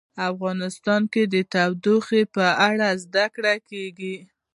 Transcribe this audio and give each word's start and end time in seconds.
افغانستان 0.31 1.01
کې 1.13 1.23
د 1.33 1.35
تودوخه 1.53 2.21
په 2.35 2.45
اړه 2.69 2.87
زده 3.03 3.25
کړه 3.35 3.53
کېږي. 3.69 4.15